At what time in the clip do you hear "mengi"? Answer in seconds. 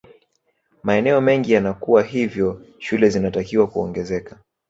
1.21-1.53